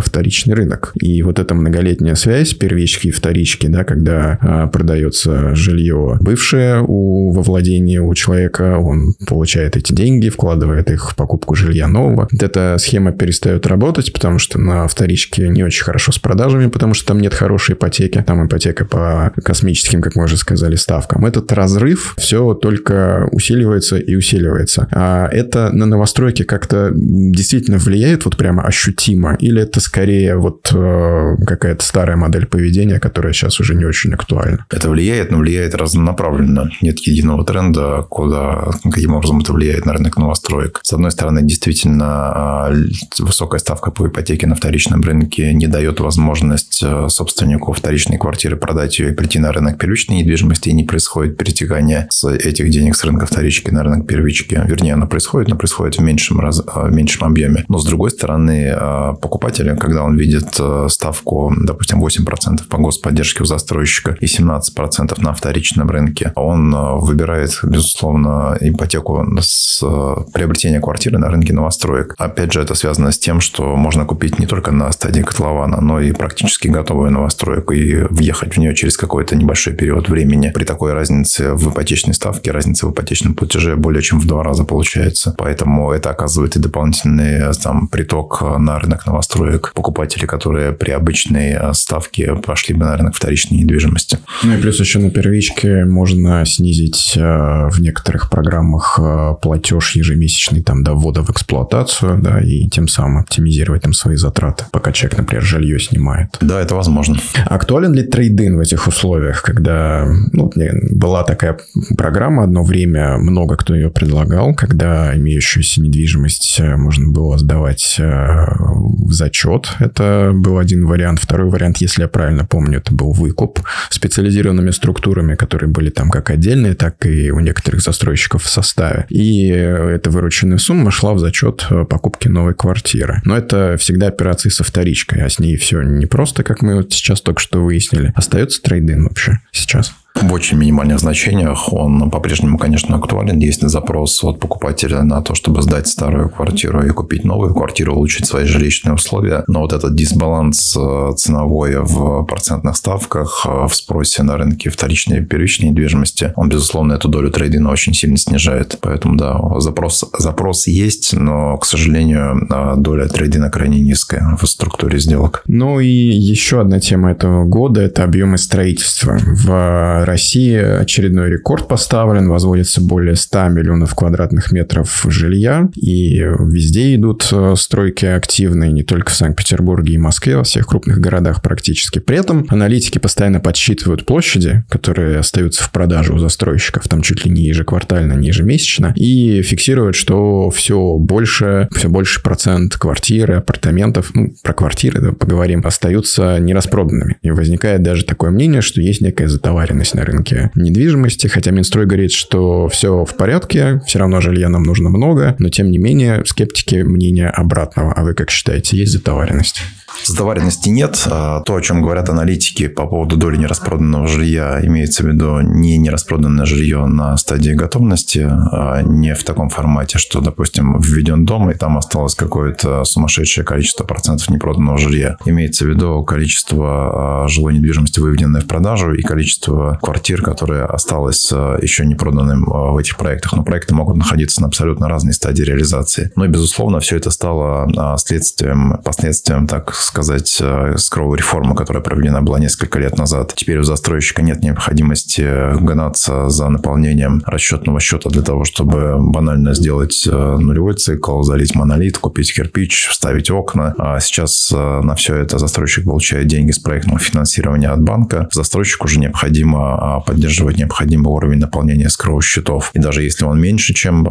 [0.00, 0.92] вторичный рынок.
[1.00, 7.42] И вот эта многолетняя связь первички и вторички, да, когда продается жилье бывшее у, во
[7.42, 12.28] владении у человека, он получает эти деньги, вкладывает их в покупку жилья нового.
[12.32, 16.94] Вот эта схема перестает работать, потому что на вторичке не очень хорошо с продажами, потому
[16.94, 18.22] что там нет хорошей ипотеки.
[18.26, 21.26] Там ипотека по космическим, как мы уже сказали, ставкам.
[21.26, 24.88] Этот разрыв все только усиливается и усиливается.
[24.92, 29.36] А это на новостройки как-то действительно влияет вот прямо ощутимо?
[29.40, 31.15] Или это скорее вот э,
[31.46, 34.66] какая-то старая модель поведения, которая сейчас уже не очень актуальна?
[34.70, 36.70] Это влияет, но влияет разнонаправленно.
[36.80, 40.80] Нет единого тренда, куда, каким образом это влияет на рынок новостроек.
[40.82, 42.72] С одной стороны, действительно, а,
[43.18, 48.98] высокая ставка по ипотеке на вторичном рынке не дает возможность э, собственнику вторичной квартиры продать
[48.98, 53.04] ее и прийти на рынок первичной недвижимости, и не происходит перетекание с этих денег с
[53.04, 54.60] рынка вторички на рынок первички.
[54.66, 57.64] Вернее, оно происходит, но происходит в меньшем, раз, в меньшем объеме.
[57.68, 63.42] Но, с другой стороны, а, покупатель, когда он видит э, ставку, допустим, 8% по господдержке
[63.42, 70.80] у застройщика и 17% на вторичном рынке, он э, выбирает, безусловно, ипотеку с э, приобретения
[70.80, 72.14] квартиры на рынке новостроек.
[72.18, 76.00] Опять же, это связано с тем, что можно купить не только на стадии котлована, но
[76.00, 80.50] и практически готовую новостройку и въехать в нее через какой-то небольшой период времени.
[80.54, 84.64] При такой разнице в ипотечной ставке, разница в ипотечном платеже более чем в два раза
[84.64, 85.34] получается.
[85.38, 92.34] Поэтому это оказывает и дополнительный там, приток на рынок новостроек покупателей, которые при обычной ставке
[92.36, 94.18] пошли бы на рынок вторичной недвижимости.
[94.42, 100.62] Ну и плюс еще на первичке можно снизить э, в некоторых программах э, платеж ежемесячный
[100.62, 105.18] там до ввода в эксплуатацию, да, и тем самым оптимизировать там свои затраты, пока человек,
[105.18, 106.36] например, жилье снимает.
[106.40, 107.16] Да, это возможно.
[107.46, 110.50] Актуален ли трейдин в этих условиях, когда ну,
[110.90, 111.58] была такая
[111.96, 119.68] программа одно время, много кто ее предлагал, когда имеющуюся недвижимость можно было сдавать в зачет.
[119.80, 121.20] Это был один вариант.
[121.20, 126.30] Второй вариант, если я правильно помню, это был выкуп специализированными структурами, которые были там как
[126.30, 129.06] отдельные, так и у некоторых застройщиков в составе.
[129.08, 133.20] И эта вырученная сумма шла в зачет э, покупки новой квартиры.
[133.24, 136.92] Но это всегда операции со вторичкой, а с ней все не просто, как мы вот
[136.92, 138.12] сейчас только что выяснили.
[138.14, 141.72] Остается трейдинг вообще сейчас в очень минимальных значениях.
[141.72, 143.38] Он по-прежнему, конечно, актуален.
[143.38, 148.26] Есть запрос от покупателя на то, чтобы сдать старую квартиру и купить новую квартиру, улучшить
[148.26, 149.44] свои жилищные условия.
[149.46, 155.18] Но вот этот дисбаланс э, ценовой в процентных ставках, э, в спросе на рынке вторичной
[155.18, 158.78] и первичной недвижимости, он, безусловно, эту долю трейдинга очень сильно снижает.
[158.80, 164.98] Поэтому, да, запрос, запрос есть, но, к сожалению, э, доля трейдинга крайне низкая в структуре
[164.98, 165.42] сделок.
[165.46, 169.18] Ну и еще одна тема этого года– это объемы строительства.
[169.18, 177.28] В России очередной рекорд поставлен, возводится более 100 миллионов квадратных метров жилья, и везде идут
[177.32, 181.98] э, стройки активные, не только в Санкт-Петербурге и Москве, во всех крупных городах практически.
[181.98, 187.30] При этом аналитики постоянно подсчитывают площади, которые остаются в продаже у застройщиков, там чуть ли
[187.30, 194.34] не ежеквартально, не ежемесячно, и фиксируют, что все больше, все больше процент квартир апартаментов, ну,
[194.42, 197.16] про квартиры поговорим, остаются нераспроданными.
[197.22, 202.12] И возникает даже такое мнение, что есть некая затоваренность на рынке недвижимости, хотя Минстрой говорит,
[202.12, 206.76] что все в порядке, все равно жилья нам нужно много, но тем не менее скептики
[206.76, 207.92] мнения обратного.
[207.92, 209.62] А вы как считаете, есть затоваренность?
[210.04, 211.06] Затоваренности нет.
[211.10, 215.78] А то, о чем говорят аналитики по поводу доли нераспроданного жилья, имеется в виду не
[215.78, 221.54] нераспроданное жилье на стадии готовности, а не в таком формате, что, допустим, введен дом, и
[221.54, 225.16] там осталось какое-то сумасшедшее количество процентов непроданного жилья.
[225.24, 231.30] Имеется в виду количество а, жилой недвижимости, выведенной в продажу, и количество квартир, которые осталось
[231.32, 233.32] а, еще не проданным в этих проектах.
[233.34, 236.12] Но проекты могут находиться на абсолютно разной стадии реализации.
[236.16, 240.42] И, безусловно, все это стало следствием, последствием так сказать,
[240.76, 243.32] скровая реформа, которая проведена была несколько лет назад.
[243.34, 250.06] Теперь у застройщика нет необходимости гнаться за наполнением расчетного счета для того, чтобы банально сделать
[250.06, 253.74] нулевой цикл, залить монолит, купить кирпич, вставить окна.
[253.78, 258.28] А сейчас на все это застройщик получает деньги с проектного финансирования от банка.
[258.32, 262.70] Застройщику уже необходимо поддерживать необходимый уровень наполнения скровых счетов.
[262.74, 264.04] И даже если он меньше, чем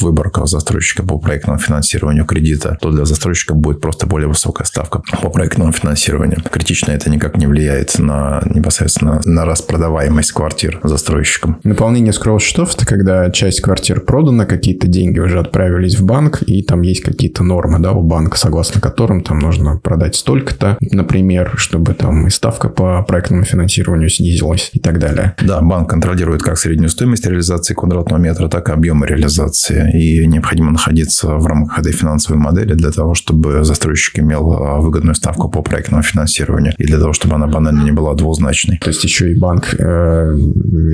[0.00, 5.30] выборка застройщика по проектному финансированию кредита, то для застройщика будет просто более высокая ставка по
[5.30, 6.42] проектному финансированию.
[6.50, 11.58] Критично это никак не влияет на непосредственно на распродаваемость квартир застройщикам.
[11.64, 16.62] Наполнение скровых счетов– это когда часть квартир продана, какие-то деньги уже отправились в банк, и
[16.62, 21.94] там есть какие-то нормы да, у банка, согласно которым там нужно продать столько-то, например, чтобы
[21.94, 25.34] там и ставка по проектному финансированию снизилась и так далее.
[25.42, 29.90] Да, банк контролирует как среднюю стоимость реализации квадратного метра, так и объемы реализации.
[29.94, 35.14] И необходимо находиться в рамках этой финансовой модели для того, чтобы застройщик имел а, выгодную
[35.14, 38.78] ставку по проектному финансированию и для того, чтобы она банально не была двузначной.
[38.78, 40.36] То есть еще и банк э,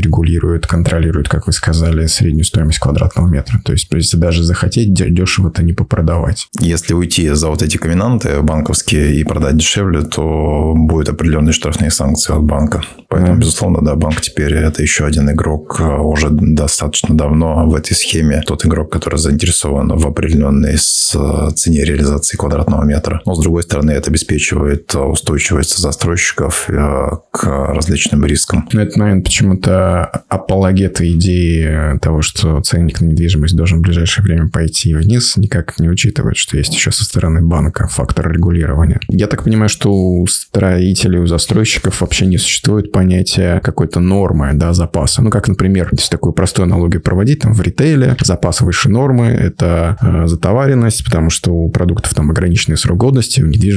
[0.02, 3.60] регулирует, контролирует, как вы сказали, среднюю стоимость квадратного метра.
[3.64, 6.48] То есть если даже захотеть, дешево-то не попродавать.
[6.60, 12.32] Если уйти за вот эти комбинанты банковские и продать дешевле, то будет определенные штрафные санкции
[12.32, 12.82] от банка.
[13.08, 13.40] Поэтому, mm.
[13.40, 18.42] безусловно, да, банк теперь это еще один игрок а, уже достаточно давно в этой схеме.
[18.46, 23.20] Тот игрок, который заинтересован в определенной цене реализации квадратного метра.
[23.26, 28.68] Но, с другой стороны, это обеспечивает устойчивость застройщиков э, к различным рискам.
[28.72, 34.48] Ну, это, наверное, почему-то апологеты идеи того, что ценник на недвижимость должен в ближайшее время
[34.48, 39.00] пойти вниз, никак не учитывает, что есть еще со стороны банка фактор регулирования.
[39.08, 44.72] Я так понимаю, что у строителей, у застройщиков вообще не существует понятия какой-то нормы, да,
[44.72, 45.22] запаса.
[45.22, 49.96] Ну, как, например, если такую простую аналогию проводить, там в ритейле запас выше нормы– это
[50.00, 53.71] э, затоваренность, потому что у продуктов там ограниченный срок годности, в недвижимости,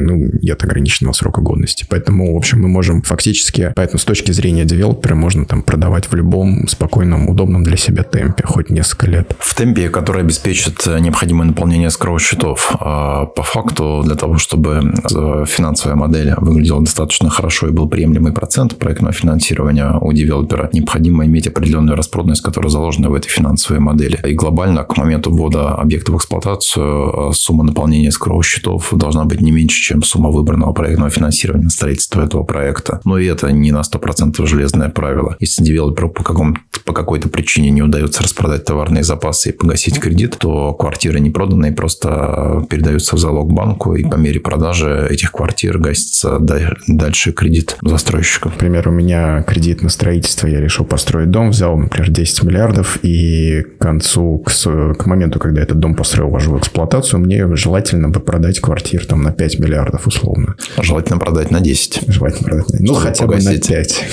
[0.00, 1.86] ну, нет ограниченного срока годности.
[1.88, 6.14] Поэтому, в общем, мы можем фактически, поэтому с точки зрения девелопера можно там продавать в
[6.14, 9.34] любом спокойном, удобном для себя темпе, хоть несколько лет.
[9.38, 12.74] В темпе, который обеспечит необходимое наполнение скровых счетов.
[12.80, 18.32] А по факту, для того, чтобы э, финансовая модель выглядела достаточно хорошо и был приемлемый
[18.32, 24.18] процент проектного финансирования у девелопера, необходимо иметь определенную распродность, которая заложена в этой финансовой модели.
[24.26, 29.39] И глобально к моменту ввода объекта в эксплуатацию э, сумма наполнения скровых счетов должна быть
[29.40, 33.00] не меньше, чем сумма выбранного проектного финансирования на строительство этого проекта.
[33.04, 35.36] Но и это не на 100% железное правило.
[35.40, 40.36] Если девелоперу по, какому по какой-то причине не удается распродать товарные запасы и погасить кредит,
[40.38, 45.78] то квартиры не проданные просто передаются в залог банку, и по мере продажи этих квартир
[45.78, 46.38] гасится
[46.86, 48.48] дальше кредит застройщика.
[48.48, 53.62] Например, у меня кредит на строительство, я решил построить дом, взял, например, 10 миллиардов, и
[53.62, 54.50] к концу, к,
[54.94, 59.19] к моменту, когда этот дом построил, вложил в эксплуатацию, мне желательно бы продать квартир там
[59.22, 60.56] на 5 миллиардов условно.
[60.80, 62.04] Желательно продать на 10.
[62.08, 62.86] Желательно продать на 10.
[62.88, 64.04] Ну, хотя бы на 5.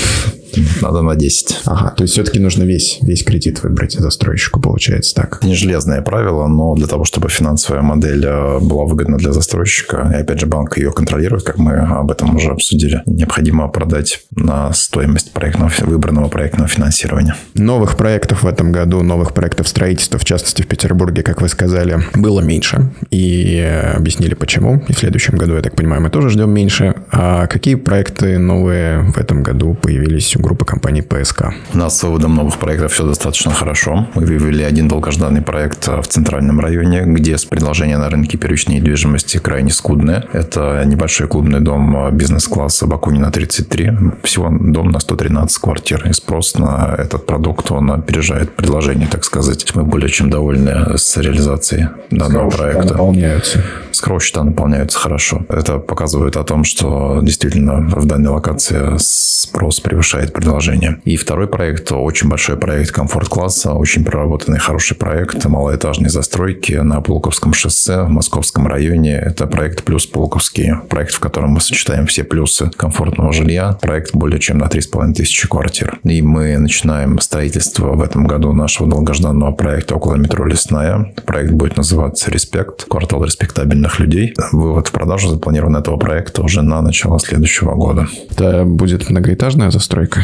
[0.81, 1.61] Надо на 10.
[1.65, 5.43] Ага, то есть все-таки нужно весь, весь кредит выбрать застройщику, получается так.
[5.43, 10.21] Не железное правило, но для того, чтобы финансовая модель э, была выгодна для застройщика, и
[10.21, 15.31] опять же банк ее контролирует, как мы об этом уже обсудили, необходимо продать на стоимость
[15.31, 17.35] проектного, выбранного проектного финансирования.
[17.55, 21.99] Новых проектов в этом году, новых проектов строительства, в частности в Петербурге, как вы сказали,
[22.15, 22.91] было меньше.
[23.11, 23.59] И
[23.95, 24.83] объяснили почему.
[24.87, 26.95] И в следующем году, я так понимаю, мы тоже ждем меньше.
[27.11, 31.53] А какие проекты новые в этом году появились у группы компаний ПСК.
[31.73, 34.07] У нас с выводом новых проектов все достаточно хорошо.
[34.15, 39.71] Мы вывели один долгожданный проект в центральном районе, где предложение на рынке первичной недвижимости крайне
[39.71, 40.23] скудное.
[40.31, 43.91] Это небольшой клубный дом бизнес-класса Бакунина 33.
[44.23, 46.07] Всего дом на 113 квартир.
[46.07, 49.75] И спрос на этот продукт, он опережает предложение, так сказать.
[49.75, 52.93] Мы более чем довольны с реализацией данного Скроу проекта.
[52.93, 53.63] наполняются.
[53.91, 55.45] Скроу счета наполняются хорошо.
[55.49, 61.01] Это показывает о том, что действительно в данной локации спрос превышает предложение.
[61.03, 67.53] И второй проект, очень большой проект комфорт-класса, очень проработанный хороший проект малоэтажной застройки на Пулковском
[67.53, 69.15] шоссе в Московском районе.
[69.15, 70.73] Это проект «Плюс Пулковский».
[70.89, 73.77] Проект, в котором мы сочетаем все плюсы комфортного жилья.
[73.81, 75.97] Проект более чем на 3,5 тысячи квартир.
[76.03, 81.13] И мы начинаем строительство в этом году нашего долгожданного проекта около метро «Лесная».
[81.25, 82.85] Проект будет называться «Респект».
[82.85, 84.35] Квартал респектабельных людей.
[84.51, 88.07] Вывод в продажу запланирован этого проекта уже на начало следующего года.
[88.29, 90.16] Это будет многоэтажная застройка?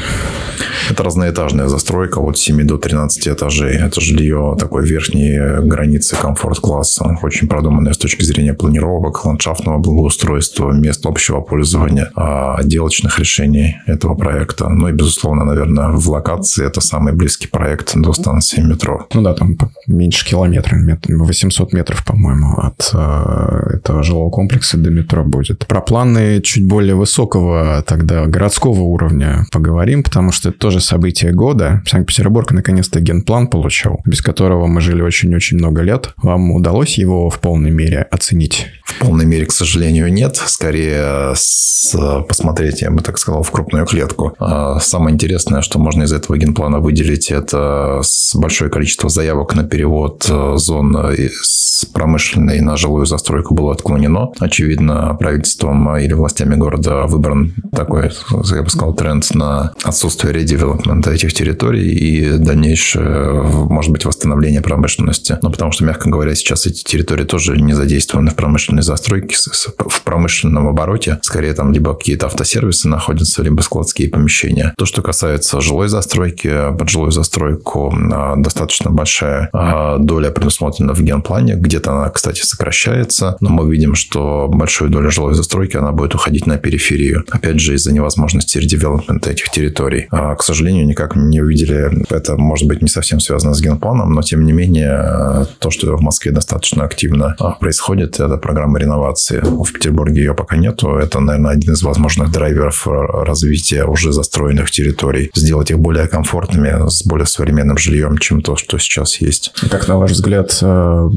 [0.90, 3.76] Это разноэтажная застройка от 7 до 13 этажей.
[3.78, 7.18] Это жилье такой верхней границы комфорт-класса.
[7.22, 14.16] Очень продуманное с точки зрения планировок, ландшафтного благоустройства, мест общего пользования, а, отделочных решений этого
[14.16, 14.70] проекта.
[14.70, 19.08] Ну и, безусловно, наверное, в локации это самый близкий проект до станции метро.
[19.14, 20.78] Ну да, там меньше километра,
[21.08, 25.66] 800 метров, по-моему, от э, этого жилого комплекса до метро будет.
[25.68, 31.82] Про планы чуть более высокого тогда городского уровня поговорим, потому что это тоже событие года.
[31.86, 36.14] Санкт-Петербург наконец-то генплан получил, без которого мы жили очень-очень много лет.
[36.18, 38.68] Вам удалось его в полной мере оценить?
[38.86, 40.38] В полной мере, к сожалению, нет.
[40.38, 41.96] Скорее с,
[42.28, 44.36] посмотреть, я бы так сказал, в крупную клетку.
[44.40, 48.02] А самое интересное, что можно из этого генплана выделить, это
[48.36, 50.96] большое количество заявок на перевод э, зон
[51.42, 54.32] с промышленной на жилую застройку было отклонено.
[54.40, 58.12] Очевидно, правительством или властями города выбран такой,
[58.54, 65.38] я бы сказал, тренд на отсутствие редевелопмента этих территорий и дальнейшее, может быть, восстановление промышленности.
[65.42, 69.36] Ну, потому что, мягко говоря, сейчас эти территории тоже не задействованы в промышленной застройке,
[69.78, 71.20] в промышленном обороте.
[71.22, 74.74] Скорее, там либо какие-то автосервисы находятся, либо складские помещения.
[74.78, 81.02] То, что касается жилой застройки, под жилую застройку а, достаточно большая а, доля предусмотрена в
[81.02, 81.56] генплане.
[81.74, 86.46] Где-то она, кстати, сокращается, но мы видим, что большую долю жилой застройки она будет уходить
[86.46, 87.26] на периферию.
[87.32, 90.06] Опять же, из-за невозможности редевелопмента этих территорий.
[90.12, 94.22] А, к сожалению, никак не увидели, это может быть не совсем связано с генпланом, но
[94.22, 99.42] тем не менее, то, что в Москве достаточно активно происходит, это программа реновации.
[99.44, 100.98] В Петербурге ее пока нету.
[100.98, 105.32] Это, наверное, один из возможных драйверов развития уже застроенных территорий.
[105.34, 109.52] Сделать их более комфортными, с более современным жильем, чем то, что сейчас есть.
[109.72, 111.10] Как, на ваш взгляд, э,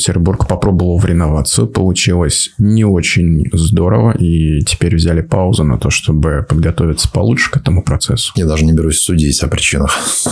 [0.00, 6.46] Петербург попробовал в реновацию, получилось не очень здорово, и теперь взяли паузу на то, чтобы
[6.48, 8.32] подготовиться получше к этому процессу?
[8.34, 9.90] Я даже не берусь судить о причинах.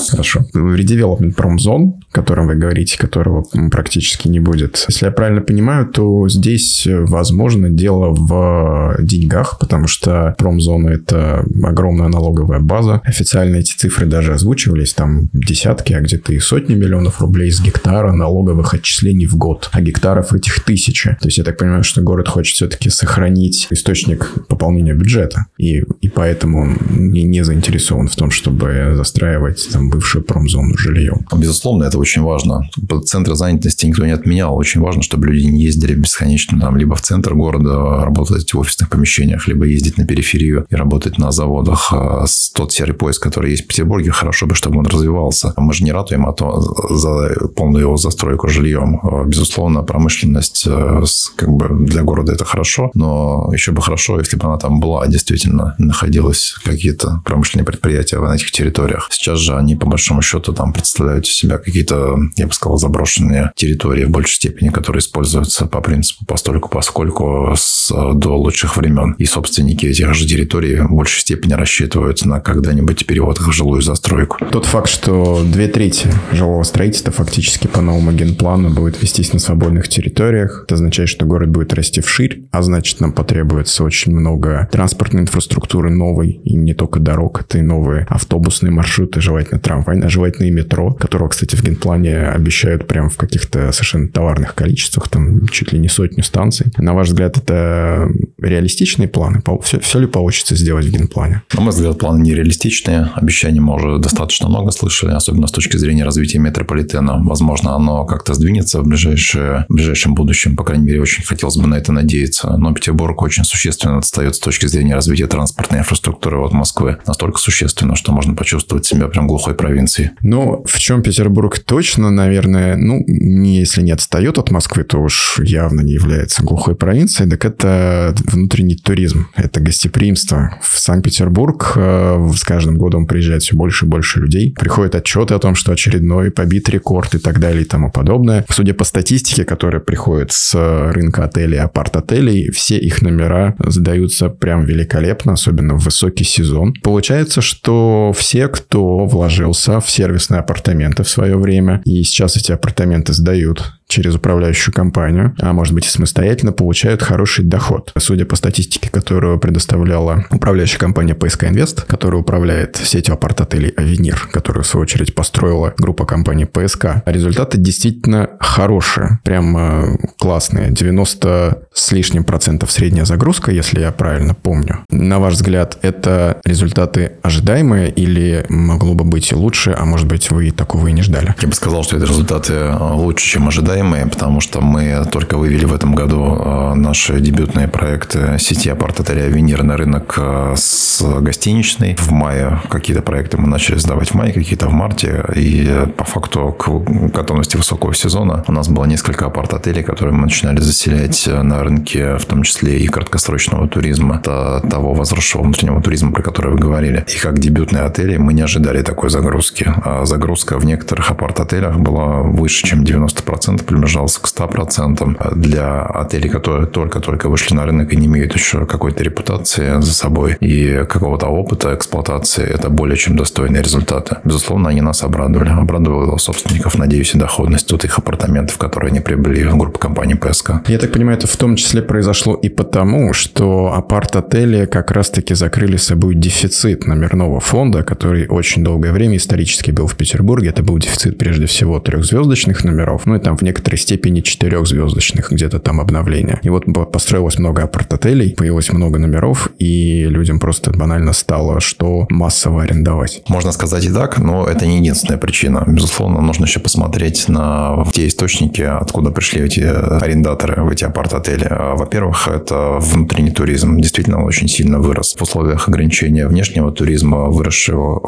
[0.09, 0.47] Хорошо.
[0.55, 4.83] Редевелопмент промзон, о котором вы говорите, которого практически не будет.
[4.89, 12.09] Если я правильно понимаю, то здесь, возможно, дело в деньгах, потому что промзона– это огромная
[12.09, 13.03] налоговая база.
[13.05, 18.13] Официально эти цифры даже озвучивались, там десятки, а где-то и сотни миллионов рублей с гектара
[18.13, 19.58] налоговых отчислений в год.
[19.73, 21.17] А гектаров этих тысячи.
[21.21, 25.47] То есть я так понимаю, что город хочет все-таки сохранить источник пополнения бюджета.
[25.59, 31.27] И, и поэтому он не, не заинтересован в том, чтобы застраивать там бывшую промзону жильем.
[31.37, 32.69] Безусловно, это очень важно.
[33.05, 34.57] Центры занятости никто не отменял.
[34.57, 38.89] Очень важно, чтобы люди не ездили бесконечно там либо в центр города работать в офисных
[38.89, 41.93] помещениях, либо ездить на периферию и работать на заводах.
[41.93, 45.53] А тот серый поезд, который есть в Петербурге, хорошо бы, чтобы он развивался.
[45.57, 49.01] Мы же не ратуем а то за полную его застройку жильем.
[49.03, 51.03] А, безусловно, промышленность э,
[51.37, 55.07] как бы для города это хорошо, но еще бы хорошо, если бы она там была,
[55.07, 59.09] действительно находилась какие-то промышленные предприятия на этих территориях.
[59.13, 63.53] Сейчас же они, по большому счету, там представляют из себя какие-то, я бы сказал, заброшенные
[63.55, 69.15] территории в большей степени, которые используются по принципу постольку, поскольку с, до лучших времен.
[69.19, 73.83] И собственники этих же территорий в большей степени рассчитываются на когда-нибудь перевод их в жилую
[73.83, 74.39] застройку.
[74.51, 79.89] Тот факт, что две трети жилого строительства фактически по новому генплану будет вестись на свободных
[79.89, 85.23] территориях, это означает, что город будет расти вширь, а значит, нам потребуется очень много транспортной
[85.23, 90.51] инфраструктуры новой, и не только дорог, это и новые автобусные маршруты, желательно трамвай, желательно и
[90.51, 95.79] метро, которого, кстати, в генплане обещают прям в каких-то совершенно товарных количествах, там чуть ли
[95.79, 96.73] не сотню станций.
[96.79, 98.09] На ваш взгляд, это
[98.41, 99.43] реалистичные планы?
[99.63, 101.43] Все, все ли получится сделать в генплане?
[101.55, 103.11] На мой взгляд, планы нереалистичные.
[103.15, 107.19] Обещаний мы уже достаточно много слышали, особенно с точки зрения развития метрополитена.
[107.25, 110.57] Возможно, оно как-то сдвинется в, ближайшее, в ближайшем будущем.
[110.57, 112.57] По крайней мере, очень хотелось бы на это надеяться.
[112.57, 116.99] Но Петербург очень существенно отстает с точки зрения развития транспортной инфраструктуры от Москвы.
[117.07, 120.11] Настолько существенно, что можно почувствовать себя прям глухой провинцией.
[120.23, 125.81] Ну, в чем Петербург точно, наверное, ну, если не отстает от Москвы, то уж явно
[125.81, 130.57] не является глухой провинцией, так это внутренний туризм, это гостеприимство.
[130.63, 134.55] В Санкт-Петербург э, с каждым годом приезжает все больше и больше людей.
[134.59, 138.45] Приходят отчеты о том, что очередной побит рекорд и так далее и тому подобное.
[138.51, 139.08] Судя по статистике,
[139.45, 140.55] которая приходит с
[140.93, 146.75] рынка отелей, апарт-отелей, все их номера сдаются прям великолепно, особенно в высокий сезон.
[146.83, 153.13] Получается, что все, кто вложился в сервисные апартаменты в свое время, и сейчас эти апартаменты
[153.13, 157.93] сдают через управляющую компанию, а может быть и самостоятельно, получают хороший доход.
[157.99, 164.63] Судя по статистике, которую предоставляла управляющая компания PSK Invest, которая управляет сетью апарт-отелей Авенир, которую,
[164.63, 170.71] в свою очередь, построила группа компаний PSK, результаты действительно хорошие, прям э, классные.
[170.71, 174.85] 90 с лишним процентов средняя загрузка, если я правильно помню.
[174.91, 180.51] На ваш взгляд, это результаты ожидаемые или могло бы быть лучше, а может быть вы
[180.51, 181.35] такого и не ждали?
[181.41, 185.65] Я бы сказал, что это результаты лучше, чем ожидаемые ожидаемые, потому что мы только вывели
[185.65, 191.97] в этом году э, наши дебютные проекты сети апарт-отеля «Авенир» на рынок э, с гостиничной.
[191.97, 195.25] В мае какие-то проекты мы начали сдавать в мае, какие-то в марте.
[195.35, 196.69] И по факту к
[197.13, 202.25] готовности высокого сезона у нас было несколько апарт-отелей, которые мы начинали заселять на рынке, в
[202.25, 207.05] том числе и краткосрочного туризма, того возросшего внутреннего туризма, про который вы говорили.
[207.15, 209.73] И как дебютные отели мы не ожидали такой загрузки.
[209.85, 215.35] А загрузка в некоторых апарт-отелях была выше, чем 90%, приближался к 100%.
[215.37, 220.37] Для отелей, которые только-только вышли на рынок и не имеют еще какой-то репутации за собой
[220.41, 224.17] и какого-то опыта эксплуатации, это более чем достойные результаты.
[224.25, 225.51] Безусловно, они нас обрадовали.
[225.51, 230.53] Обрадовало собственников, надеюсь, и доходность тут их апартаментов, которые они приобрели в группу компании ПСК.
[230.67, 235.77] Я так понимаю, это в том числе произошло и потому, что апарт-отели как раз-таки закрыли
[235.77, 240.49] собой дефицит номерного фонда, который очень долгое время исторически был в Петербурге.
[240.49, 245.59] Это был дефицит прежде всего трехзвездочных номеров, ну и там в некоторой степени четырехзвездочных, где-то
[245.59, 246.39] там обновления.
[246.45, 252.63] И вот построилось много апарт-отелей, появилось много номеров, и людям просто банально стало, что массово
[252.63, 253.23] арендовать.
[253.29, 255.65] Можно сказать и так, но это не единственная причина.
[255.67, 261.49] Безусловно, нужно еще посмотреть на те источники, откуда пришли эти арендаторы в эти апарт-отели.
[261.51, 263.81] Во-первых, это внутренний туризм.
[263.81, 265.17] Действительно, он очень сильно вырос.
[265.19, 268.01] В условиях ограничения внешнего туризма, выросшего,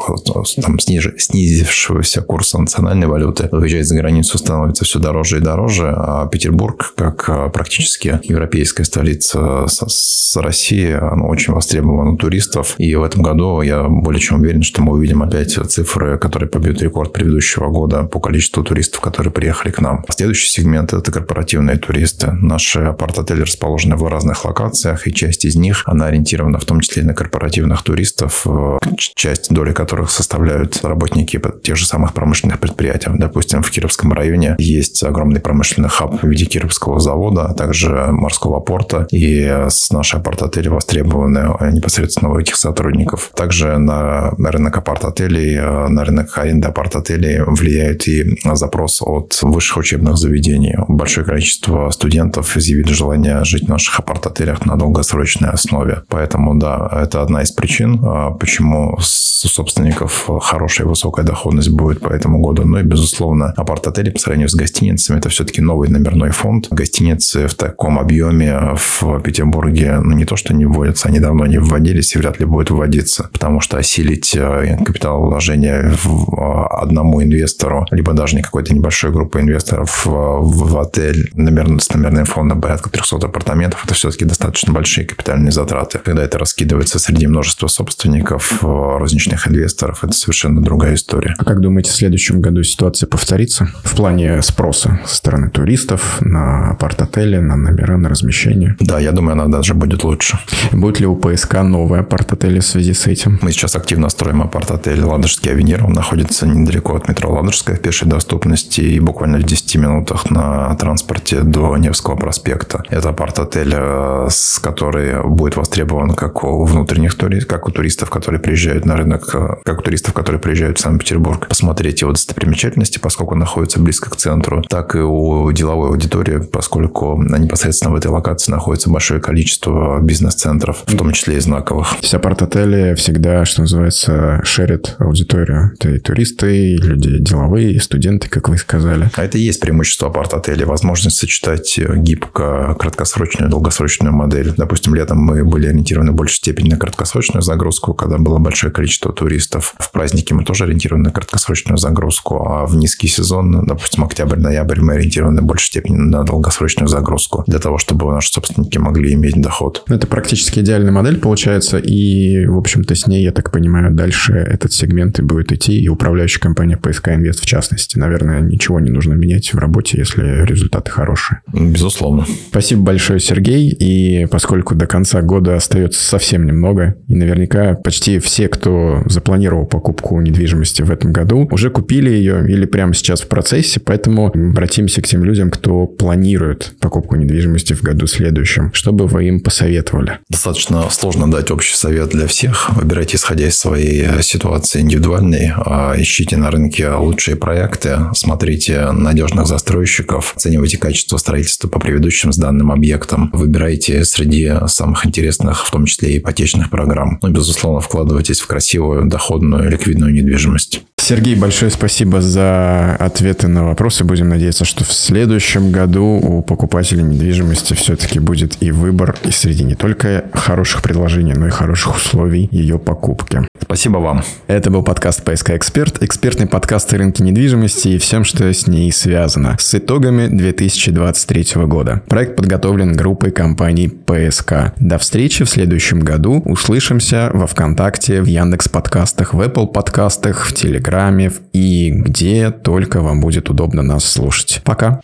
[0.61, 7.51] там, снизившегося курса национальной валюты, выезжать за границу становится все дороже дороже, а Петербург, как
[7.51, 12.75] практически европейская столица с России, оно очень востребовано у туристов.
[12.77, 16.81] И в этом году я более чем уверен, что мы увидим опять цифры, которые побьют
[16.81, 20.03] рекорд предыдущего года по количеству туристов, которые приехали к нам.
[20.09, 22.31] Следующий сегмент– это корпоративные туристы.
[22.31, 27.03] Наши апарт-отели расположены в разных локациях, и часть из них, она ориентирована в том числе
[27.03, 33.09] и на корпоративных туристов, э, часть доли которых составляют работники тех же самых промышленных предприятий.
[33.13, 38.59] Допустим, в Кировском районе есть огромный промышленный хаб в виде Кировского завода, а также морского
[38.59, 43.31] порта, и с нашей апарт-отели востребованы непосредственно у этих сотрудников.
[43.35, 50.17] Также на рынок апарт-отелей, э, на рынок аренды апарт-отелей влияет и запрос от высших учебных
[50.17, 50.75] заведений.
[50.87, 56.01] Большое количество студентов изъявили желание жить в наших апарт-отелях на долгосрочной основе.
[56.07, 62.09] Поэтому, да, это одна из причин, э, почему у собственников хорошая высокая доходность будет по
[62.09, 62.63] этому году.
[62.65, 66.67] Ну и, безусловно, апарт-отели по сравнению с гостиницами– это все-таки новый номерной фонд.
[66.71, 71.59] Гостиницы в таком объеме в Петербурге ну, не то, что не вводятся, они давно не
[71.59, 77.85] вводились и вряд ли будут вводиться, потому что осилить э, капиталовложение в э, одному инвестору,
[77.91, 83.17] либо даже не какой-то небольшой группы инвесторов в отель номер, с номерным фондом порядка 300
[83.17, 85.99] апартаментов, это все-таки достаточно большие капитальные затраты.
[86.03, 91.35] Когда это раскидывается среди множества собственников, э, розничных инвесторов, это совершенно другая история.
[91.37, 96.71] А как думаете, в следующем году ситуация повторится в плане спроса со стороны туристов на
[96.71, 98.75] апарт-отели, на номера, на размещение?
[98.79, 100.39] Да, я думаю, она даже будет лучше.
[100.71, 103.37] Будет ли у ПСК новые апарт-отели в связи с этим?
[103.41, 105.85] Мы сейчас активно строим апарт-отель «Ладожский авенир».
[105.85, 110.73] Он находится недалеко от метро Ладожская в пешей доступности и буквально в 10 минутах на
[110.75, 112.83] транспорте до Невского проспекта.
[112.89, 118.39] Это апарт-отель, э, с который будет востребован как у внутренних туристов, как у туристов, которые
[118.39, 123.33] приезжают на рынок, э, как у туристов, которые приезжают в Санкт-Петербург, посмотреть его достопримечательности, поскольку
[123.33, 128.51] он находится близко к центру, так и у деловой аудитории, поскольку непосредственно в этой локации
[128.51, 131.97] находится большое количество бизнес-центров, в том числе и знаковых.
[132.01, 135.71] Все апарт-отели всегда, что называется, шерят аудиторию.
[135.79, 139.09] Это и туристы, и люди деловые, и студенты, как вы сказали.
[139.15, 140.65] А это и есть преимущество апарт-отелей.
[140.65, 144.53] Возможность сочетать гибко краткосрочную и долгосрочную модель.
[144.57, 149.13] Допустим, летом мы были ориентированы в большей степени на краткосрочную загрузку, когда было большое количество
[149.13, 149.75] туристов.
[149.79, 154.93] В праздники мы тоже ориентированы на краткосрочную загрузку, а в низкий сезон, допустим, октябрь-ноябрь, мы
[154.93, 159.83] ориентированы в большей степени на долгосрочную загрузку для того, чтобы наши собственники могли иметь доход.
[159.87, 164.73] Это практически идеальная модель получается, и, в общем-то, с ней, я так понимаю, дальше этот
[164.73, 167.97] сегмент и будет идти, и управляющая компания ПСК Инвест в частности.
[167.97, 171.41] Наверное, ничего не нужно менять в работе, если результаты хорошие.
[171.53, 172.25] Безусловно.
[172.49, 178.47] Спасибо большое, Сергей, и поскольку до конца года остается совсем немного, и наверняка почти все,
[178.47, 183.79] кто запланировал покупку недвижимости в этом году, уже купили ее или прямо сейчас в процессе,
[183.79, 184.31] поэтому
[184.71, 188.71] обратимся к тем людям, кто планирует покупку недвижимости в году следующем.
[188.71, 190.19] Что бы вы им посоветовали?
[190.29, 192.69] Достаточно сложно дать общий совет для всех.
[192.69, 195.51] Выбирайте, исходя из своей э, ситуации индивидуальной.
[195.57, 202.71] А ищите на рынке лучшие проекты, смотрите надежных застройщиков, оценивайте качество строительства по предыдущим сданным
[202.71, 207.19] объектам, выбирайте среди самых интересных, в том числе и ипотечных программ.
[207.21, 210.81] Ну, безусловно, вкладывайтесь в красивую, доходную, ликвидную недвижимость.
[211.01, 214.03] Сергей, большое спасибо за ответы на вопросы.
[214.03, 219.31] Будем надеяться, кажется, что в следующем году у покупателей недвижимости все-таки будет и выбор, и
[219.31, 223.41] среди не только хороших предложений, но и хороших условий ее покупки.
[223.61, 224.23] Спасибо вам.
[224.47, 228.91] Это был подкаст «ПСК Эксперт», экспертный подкаст о рынке недвижимости и всем, что с ней
[228.91, 232.01] связано, с итогами 2023 года.
[232.07, 234.73] Проект подготовлен группой компаний «ПСК».
[234.77, 236.41] До встречи в следующем году.
[236.45, 243.21] Услышимся во ВКонтакте, в Яндекс подкастах, в Apple подкастах, в Телеграме и где только вам
[243.21, 244.03] будет удобно нас
[244.51, 244.63] слушать.
[244.63, 245.01] Пока.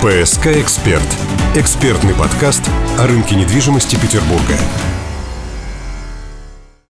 [0.00, 1.02] «ПСК Эксперт»–
[1.56, 2.62] экспертный подкаст
[2.98, 4.54] о рынке недвижимости Петербурга.